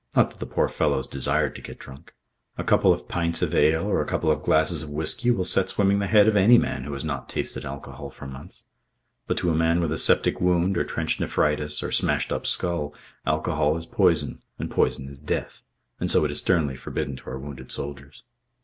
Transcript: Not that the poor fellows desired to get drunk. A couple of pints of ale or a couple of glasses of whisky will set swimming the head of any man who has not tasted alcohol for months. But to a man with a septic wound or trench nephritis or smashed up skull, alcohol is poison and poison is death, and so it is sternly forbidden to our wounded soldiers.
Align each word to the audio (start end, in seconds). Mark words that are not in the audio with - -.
Not 0.15 0.31
that 0.31 0.39
the 0.39 0.47
poor 0.47 0.67
fellows 0.67 1.05
desired 1.05 1.53
to 1.53 1.61
get 1.61 1.77
drunk. 1.77 2.15
A 2.57 2.63
couple 2.63 2.91
of 2.91 3.07
pints 3.07 3.43
of 3.43 3.53
ale 3.53 3.85
or 3.85 4.01
a 4.01 4.07
couple 4.07 4.31
of 4.31 4.41
glasses 4.41 4.81
of 4.81 4.89
whisky 4.89 5.29
will 5.29 5.45
set 5.45 5.69
swimming 5.69 5.99
the 5.99 6.07
head 6.07 6.27
of 6.27 6.35
any 6.35 6.57
man 6.57 6.85
who 6.85 6.93
has 6.93 7.05
not 7.05 7.29
tasted 7.29 7.65
alcohol 7.65 8.09
for 8.09 8.25
months. 8.25 8.63
But 9.27 9.37
to 9.37 9.51
a 9.51 9.55
man 9.55 9.79
with 9.79 9.91
a 9.91 9.99
septic 9.99 10.41
wound 10.41 10.75
or 10.75 10.85
trench 10.85 11.19
nephritis 11.19 11.83
or 11.83 11.91
smashed 11.91 12.31
up 12.31 12.47
skull, 12.47 12.95
alcohol 13.27 13.77
is 13.77 13.85
poison 13.85 14.41
and 14.57 14.71
poison 14.71 15.07
is 15.07 15.19
death, 15.19 15.61
and 15.99 16.09
so 16.09 16.25
it 16.25 16.31
is 16.31 16.39
sternly 16.39 16.75
forbidden 16.75 17.15
to 17.17 17.25
our 17.27 17.37
wounded 17.37 17.71
soldiers. 17.71 18.23